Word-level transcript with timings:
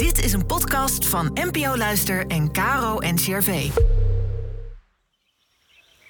Dit 0.00 0.24
is 0.24 0.32
een 0.32 0.46
podcast 0.46 1.06
van 1.06 1.30
NPO 1.34 1.76
Luister 1.76 2.26
en 2.26 2.52
Caro 2.52 2.98
NCRV. 2.98 3.68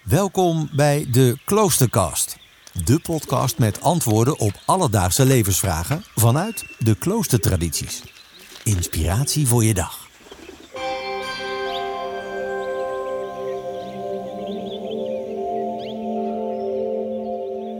Welkom 0.04 0.68
bij 0.72 1.06
de 1.12 1.38
Kloostercast. 1.44 2.36
De 2.84 3.00
podcast 3.00 3.58
met 3.58 3.80
antwoorden 3.80 4.38
op 4.38 4.52
alledaagse 4.66 5.24
levensvragen 5.24 6.02
vanuit 6.14 6.64
de 6.78 6.94
kloostertradities. 6.94 8.02
Inspiratie 8.64 9.46
voor 9.46 9.64
je 9.64 9.74
dag. 9.74 10.08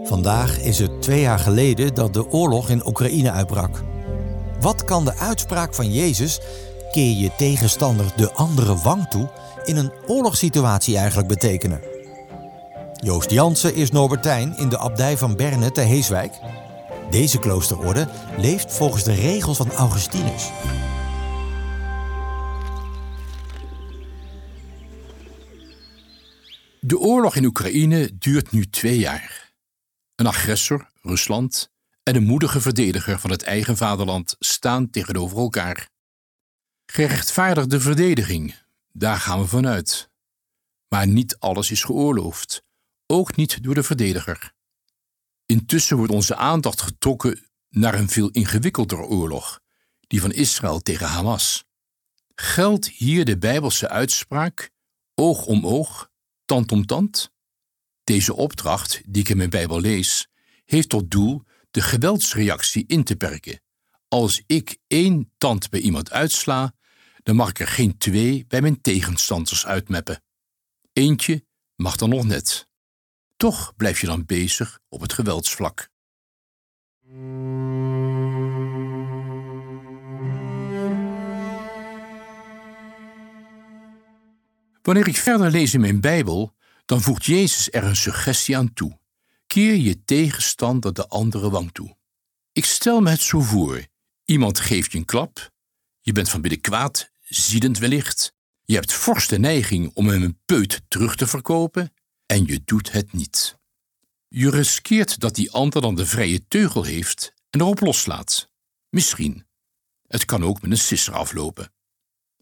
Vandaag 0.04 0.58
is 0.58 0.79
het 0.79 1.02
twee 1.02 1.20
jaar 1.20 1.38
geleden 1.38 1.95
dat 1.95 2.14
de 2.14 2.27
oorlog 2.27 2.68
in 2.68 2.86
Oekraïne 2.86 3.30
uitbrak. 3.30 3.89
Wat 4.61 4.84
kan 4.84 5.04
de 5.04 5.14
uitspraak 5.14 5.74
van 5.74 5.92
Jezus, 5.92 6.40
keer 6.90 7.16
je 7.16 7.34
tegenstander 7.37 8.12
de 8.16 8.32
andere 8.32 8.77
wang 8.77 9.09
toe, 9.09 9.30
in 9.64 9.77
een 9.77 9.92
oorlogssituatie 10.06 10.96
eigenlijk 10.96 11.28
betekenen? 11.28 11.80
Joost 12.92 13.30
Jansen 13.30 13.74
is 13.74 13.91
Norbertijn 13.91 14.56
in 14.56 14.69
de 14.69 14.78
abdij 14.78 15.16
van 15.16 15.36
Berne 15.36 15.73
te 15.73 15.80
Heeswijk. 15.80 16.33
Deze 17.10 17.38
kloosterorde 17.38 18.09
leeft 18.36 18.73
volgens 18.73 19.05
de 19.05 19.14
regels 19.14 19.56
van 19.56 19.70
Augustinus. 19.73 20.50
De 26.80 26.98
oorlog 26.98 27.36
in 27.36 27.45
Oekraïne 27.45 28.11
duurt 28.19 28.52
nu 28.52 28.66
twee 28.66 28.98
jaar. 28.98 29.52
Een 30.14 30.27
agressor, 30.27 30.91
Rusland, 31.02 31.70
en 32.10 32.16
een 32.16 32.27
moedige 32.27 32.60
verdediger 32.60 33.19
van 33.19 33.30
het 33.30 33.42
eigen 33.42 33.77
vaderland 33.77 34.37
staan 34.38 34.91
tegenover 34.91 35.38
elkaar. 35.38 35.88
Gerechtvaardigde 36.86 37.80
verdediging, 37.80 38.55
daar 38.92 39.16
gaan 39.16 39.41
we 39.41 39.47
vanuit. 39.47 40.11
Maar 40.88 41.06
niet 41.06 41.38
alles 41.38 41.70
is 41.70 41.83
geoorloofd, 41.83 42.62
ook 43.06 43.36
niet 43.36 43.62
door 43.62 43.75
de 43.75 43.83
verdediger. 43.83 44.53
Intussen 45.47 45.97
wordt 45.97 46.12
onze 46.12 46.36
aandacht 46.36 46.81
getrokken 46.81 47.47
naar 47.69 47.94
een 47.94 48.08
veel 48.08 48.31
ingewikkelder 48.31 49.00
oorlog, 49.00 49.61
die 50.06 50.20
van 50.20 50.33
Israël 50.33 50.81
tegen 50.81 51.06
Hamas. 51.06 51.64
Geldt 52.34 52.88
hier 52.88 53.25
de 53.25 53.38
Bijbelse 53.38 53.88
uitspraak: 53.88 54.70
oog 55.14 55.47
om 55.47 55.66
oog, 55.66 56.11
tand 56.44 56.72
om 56.72 56.86
tand? 56.86 57.33
Deze 58.05 58.34
opdracht, 58.34 59.00
die 59.06 59.22
ik 59.22 59.28
in 59.28 59.36
mijn 59.36 59.50
Bijbel 59.50 59.81
lees, 59.81 60.28
heeft 60.64 60.88
tot 60.88 61.11
doel 61.11 61.42
de 61.70 61.80
geweldsreactie 61.80 62.84
in 62.86 63.04
te 63.04 63.16
perken. 63.16 63.60
Als 64.08 64.42
ik 64.46 64.78
één 64.86 65.32
tand 65.38 65.70
bij 65.70 65.80
iemand 65.80 66.10
uitsla, 66.10 66.74
dan 67.22 67.36
mag 67.36 67.48
ik 67.48 67.60
er 67.60 67.68
geen 67.68 67.98
twee 67.98 68.44
bij 68.48 68.60
mijn 68.60 68.80
tegenstanders 68.80 69.66
uitmeppen. 69.66 70.22
Eentje 70.92 71.44
mag 71.76 71.96
dan 71.96 72.08
nog 72.08 72.24
net. 72.24 72.68
Toch 73.36 73.76
blijf 73.76 74.00
je 74.00 74.06
dan 74.06 74.26
bezig 74.26 74.80
op 74.88 75.00
het 75.00 75.12
geweldsvlak. 75.12 75.88
Wanneer 84.82 85.08
ik 85.08 85.16
verder 85.16 85.50
lees 85.50 85.74
in 85.74 85.80
mijn 85.80 86.00
Bijbel, 86.00 86.54
dan 86.84 87.00
voegt 87.00 87.24
Jezus 87.24 87.72
er 87.72 87.84
een 87.84 87.96
suggestie 87.96 88.56
aan 88.56 88.72
toe. 88.72 88.98
Keer 89.51 89.75
je 89.75 90.05
tegenstander 90.05 90.93
de 90.93 91.09
andere 91.09 91.51
wang 91.51 91.73
toe. 91.73 91.97
Ik 92.53 92.65
stel 92.65 93.01
me 93.01 93.11
het 93.11 93.20
zo 93.20 93.41
voor: 93.41 93.87
iemand 94.25 94.61
geeft 94.61 94.93
je 94.93 94.98
een 94.98 95.05
klap, 95.05 95.51
je 96.01 96.12
bent 96.12 96.29
van 96.29 96.41
binnen 96.41 96.61
kwaad, 96.61 97.11
ziedend 97.20 97.78
wellicht, 97.78 98.33
je 98.62 98.75
hebt 98.75 98.93
fors 98.93 99.28
de 99.28 99.39
neiging 99.39 99.91
om 99.95 100.09
hem 100.09 100.23
een 100.23 100.41
peut 100.45 100.83
terug 100.89 101.17
te 101.17 101.27
verkopen 101.27 101.93
en 102.27 102.47
je 102.47 102.62
doet 102.65 102.93
het 102.93 103.12
niet. 103.12 103.59
Je 104.28 104.50
riskeert 104.50 105.21
dat 105.21 105.34
die 105.34 105.50
ander 105.50 105.81
dan 105.81 105.94
de 105.94 106.06
vrije 106.06 106.49
teugel 106.49 106.84
heeft 106.84 107.34
en 107.50 107.60
erop 107.60 107.81
loslaat. 107.81 108.50
Misschien. 108.89 109.47
Het 110.06 110.25
kan 110.25 110.44
ook 110.44 110.62
met 110.62 110.71
een 110.71 110.78
sisser 110.78 111.15
aflopen. 111.15 111.72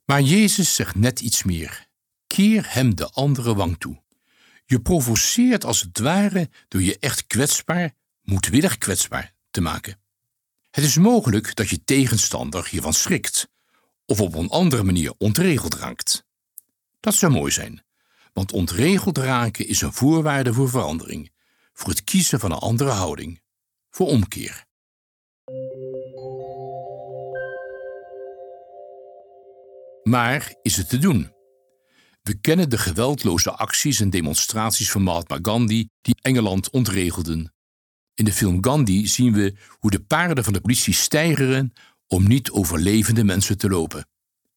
Maar 0.05 0.23
Jezus 0.23 0.75
zegt 0.75 0.95
net 0.95 1.21
iets 1.21 1.43
meer. 1.43 1.89
Keer 2.27 2.75
hem 2.75 2.95
de 2.95 3.11
andere 3.11 3.55
wang 3.55 3.79
toe. 3.79 4.03
Je 4.71 4.81
provoceert 4.81 5.65
als 5.65 5.81
het 5.81 5.99
ware 5.99 6.51
door 6.69 6.83
je 6.83 6.99
echt 6.99 7.27
kwetsbaar, 7.27 7.95
moedwillig 8.23 8.79
kwetsbaar 8.79 9.35
te 9.51 9.61
maken. 9.61 10.01
Het 10.71 10.85
is 10.85 10.97
mogelijk 10.97 11.55
dat 11.55 11.69
je 11.69 11.85
tegenstander 11.85 12.69
hiervan 12.69 12.93
schrikt 12.93 13.49
of 14.07 14.21
op 14.21 14.35
een 14.35 14.49
andere 14.49 14.83
manier 14.83 15.15
ontregeld 15.19 15.75
raakt. 15.75 16.27
Dat 17.01 17.15
zou 17.15 17.33
mooi 17.33 17.53
zijn, 17.53 17.85
want 18.33 18.53
ontregeld 18.53 19.19
raken 19.19 19.67
is 19.67 19.81
een 19.81 19.93
voorwaarde 19.93 20.53
voor 20.53 20.69
verandering, 20.69 21.33
voor 21.73 21.89
het 21.89 22.05
kiezen 22.05 22.41
van 22.41 22.53
een 22.53 22.59
andere 22.59 22.91
houding, 22.91 23.43
voor 23.91 24.07
omkeer. 24.07 24.67
Maar 30.03 30.55
is 30.63 30.77
het 30.77 30.89
te 30.89 30.99
doen? 30.99 31.37
We 32.29 32.35
kennen 32.35 32.71
de 32.71 32.79
geweldloze 32.79 33.51
acties 33.51 34.01
en 34.01 34.11
demonstraties 34.11 34.91
van 34.91 35.03
Mahatma 35.03 35.39
Gandhi 35.43 35.89
die 36.01 36.15
Engeland 36.23 36.71
ontregelden. 36.71 37.55
In 38.15 38.25
de 38.25 38.33
film 38.33 38.65
Gandhi 38.65 39.07
zien 39.07 39.33
we 39.33 39.55
hoe 39.79 39.91
de 39.91 40.01
paarden 40.01 40.45
van 40.45 40.53
de 40.53 40.61
politie 40.61 40.95
stijgeren 40.95 41.73
om 42.07 42.27
niet 42.27 42.51
overlevende 42.51 43.25
mensen 43.25 43.59
te 43.59 43.69
lopen. 43.69 44.09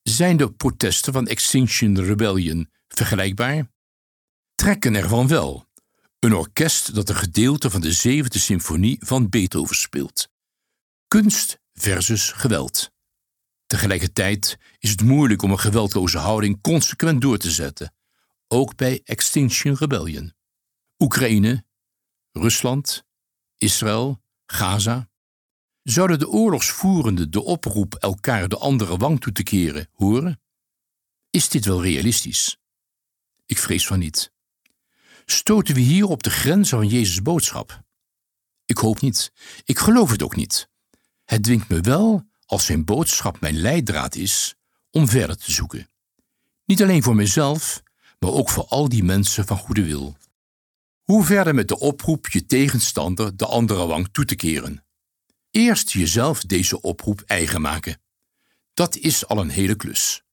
Zijn 0.04 0.38
de 0.38 0.52
protesten 0.52 1.14
van 1.14 1.28
Extinction 1.28 2.04
Rebellion 2.04 2.70
vergelijkbaar? 2.88 3.72
Trekken 4.56 4.96
ervan 4.96 5.28
wel. 5.28 5.66
Een 6.20 6.34
orkest 6.36 6.96
dat 6.96 7.10
een 7.10 7.16
gedeelte 7.16 7.70
van 7.70 7.82
de 7.82 7.92
zevende 7.92 8.40
symfonie 8.40 8.98
van 9.00 9.30
Beethoven 9.30 9.76
speelt. 9.76 10.30
Kunst 11.08 11.60
versus 11.74 12.32
geweld. 12.32 12.91
Tegelijkertijd 13.72 14.58
is 14.80 14.90
het 14.90 15.04
moeilijk 15.04 15.42
om 15.42 15.52
een 15.52 15.60
geweldloze 15.60 16.18
houding 16.18 16.62
consequent 16.62 17.22
door 17.22 17.38
te 17.38 17.52
zetten, 17.52 17.94
ook 18.48 18.76
bij 18.76 19.02
Extinction 19.04 19.76
Rebellion. 19.76 20.34
Oekraïne, 21.00 21.66
Rusland, 22.32 23.04
Israël, 23.58 24.22
Gaza. 24.46 25.10
Zouden 25.84 26.20
de 26.20 26.30
oorlogsvoerenden 26.30 27.32
de 27.32 27.44
oproep 27.44 27.96
elkaar 27.96 28.48
de 28.48 28.58
andere 28.58 28.98
wang 28.98 29.22
toe 29.22 29.34
te 29.34 29.44
keren 29.44 29.88
horen? 29.92 30.42
Is 31.30 31.50
dit 31.50 31.66
wel 31.66 31.82
realistisch? 31.82 32.58
Ik 33.46 33.58
vrees 33.58 33.88
van 33.88 34.00
niet. 34.00 34.32
Stoten 35.26 35.76
we 35.76 35.82
hier 35.82 36.06
op 36.06 36.24
de 36.24 36.30
grenzen 36.30 36.78
van 36.78 36.88
Jezus' 36.88 37.22
boodschap? 37.22 37.84
Ik 38.66 38.78
hoop 38.78 39.02
niet. 39.02 39.32
Ik 39.64 39.80
geloof 39.80 40.12
het 40.12 40.24
ook 40.24 40.36
niet. 40.36 40.70
Het 41.26 41.44
dwingt 41.44 41.70
me 41.70 41.82
wel 41.82 42.30
als 42.52 42.66
zijn 42.66 42.86
boodschap 42.86 43.40
mijn 43.40 43.56
leidraad 43.56 44.16
is 44.16 44.56
om 44.90 45.08
verder 45.08 45.38
te 45.38 45.52
zoeken. 45.52 45.90
Niet 46.66 46.82
alleen 46.82 47.04
voor 47.04 47.16
mezelf, 47.16 47.84
maar 48.20 48.30
ook 48.30 48.50
voor 48.50 48.66
al 48.66 48.90
die 48.90 49.04
mensen 49.04 49.46
van 49.46 49.58
goede 49.58 49.84
wil. 49.84 50.18
Hoe 51.02 51.24
verder 51.24 51.56
met 51.56 51.68
de 51.68 51.80
oproep 51.80 52.28
je 52.28 52.46
tegenstander 52.46 53.38
de 53.38 53.46
andere 53.46 53.86
wang 53.86 54.10
toe 54.12 54.26
te 54.26 54.36
keren? 54.36 54.86
Eerst 55.52 55.92
jezelf 55.92 56.44
deze 56.44 56.82
oproep 56.82 57.22
eigen 57.26 57.62
maken. 57.62 58.02
Dat 58.74 58.96
is 58.96 59.28
al 59.28 59.38
een 59.38 59.50
hele 59.50 59.76
klus. 59.76 60.24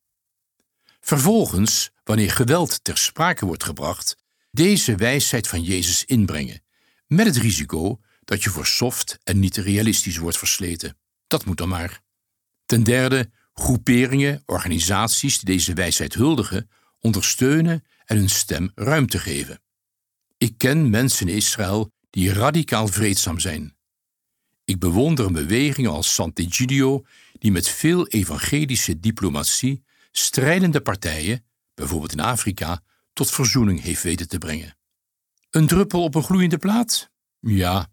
Vervolgens, 1.00 1.90
wanneer 2.04 2.30
geweld 2.30 2.84
ter 2.84 2.98
sprake 2.98 3.46
wordt 3.46 3.64
gebracht, 3.64 4.16
deze 4.50 4.94
wijsheid 4.94 5.48
van 5.48 5.62
Jezus 5.62 6.04
inbrengen, 6.04 6.62
met 7.06 7.26
het 7.26 7.36
risico 7.36 8.00
dat 8.24 8.42
je 8.42 8.50
voor 8.50 8.66
soft 8.66 9.18
en 9.24 9.38
niet 9.38 9.56
realistisch 9.56 10.16
wordt 10.16 10.38
versleten. 10.38 10.96
Dat 11.26 11.44
moet 11.44 11.56
dan 11.56 11.68
maar. 11.68 12.06
Ten 12.68 12.82
derde, 12.82 13.30
groeperingen, 13.52 14.42
organisaties 14.46 15.38
die 15.38 15.54
deze 15.54 15.74
wijsheid 15.74 16.14
huldigen, 16.14 16.70
ondersteunen 17.00 17.84
en 18.04 18.16
hun 18.16 18.28
stem 18.28 18.72
ruimte 18.74 19.18
geven. 19.18 19.60
Ik 20.38 20.58
ken 20.58 20.90
mensen 20.90 21.28
in 21.28 21.34
Israël 21.34 21.92
die 22.10 22.32
radicaal 22.32 22.88
vreedzaam 22.88 23.38
zijn. 23.38 23.76
Ik 24.64 24.78
bewonder 24.78 25.26
een 25.26 25.32
beweging 25.32 25.86
als 25.86 26.14
Sant'Egidio 26.14 27.04
die 27.38 27.52
met 27.52 27.68
veel 27.68 28.06
evangelische 28.06 29.00
diplomatie 29.00 29.84
strijdende 30.10 30.80
partijen, 30.80 31.44
bijvoorbeeld 31.74 32.12
in 32.12 32.20
Afrika, 32.20 32.82
tot 33.12 33.30
verzoening 33.30 33.82
heeft 33.82 34.02
weten 34.02 34.28
te 34.28 34.38
brengen. 34.38 34.76
Een 35.50 35.66
druppel 35.66 36.02
op 36.02 36.14
een 36.14 36.22
gloeiende 36.22 36.58
plaat? 36.58 37.10
Ja, 37.40 37.90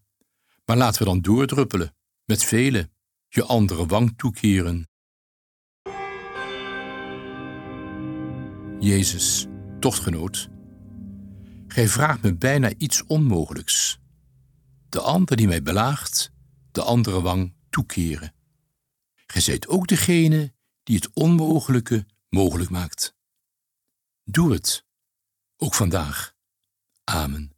maar 0.66 0.78
laten 0.78 1.00
we 1.00 1.06
dan 1.06 1.22
doordruppelen, 1.22 1.96
met 2.26 2.44
velen 2.44 2.94
je 3.36 3.44
andere 3.44 3.86
wang 3.86 4.18
toekeren. 4.18 4.90
Jezus, 8.80 9.48
tochtgenoot, 9.80 10.50
gij 11.68 11.88
vraagt 11.88 12.22
me 12.22 12.36
bijna 12.36 12.74
iets 12.78 13.04
onmogelijks. 13.04 14.00
De 14.90 15.00
ander 15.00 15.38
die 15.38 15.48
mij 15.48 15.62
belaagt, 15.62 16.32
de 16.72 16.82
andere 16.82 17.22
wang 17.22 17.54
toekeren. 17.70 18.34
Gij 19.28 19.42
zijt 19.42 19.68
ook 19.68 19.88
degene 19.88 20.54
die 20.84 20.96
het 20.96 21.10
onmogelijke 21.14 22.06
mogelijk 22.30 22.70
maakt. 22.70 23.16
Doe 24.24 24.54
het, 24.54 24.86
ook 25.58 25.74
vandaag. 25.74 26.34
Amen. 27.04 27.54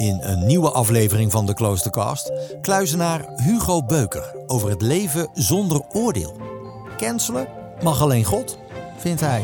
In 0.00 0.18
een 0.22 0.46
nieuwe 0.46 0.70
aflevering 0.70 1.30
van 1.30 1.46
de 1.46 1.54
Kloostercast 1.54 2.32
kluizenaar 2.60 3.24
Hugo 3.36 3.82
Beuker 3.82 4.34
over 4.46 4.70
het 4.70 4.82
leven 4.82 5.28
zonder 5.32 5.82
oordeel. 5.92 6.36
Cancelen 6.96 7.48
mag 7.82 8.02
alleen 8.02 8.24
God, 8.24 8.58
vindt 8.96 9.20
hij. 9.20 9.42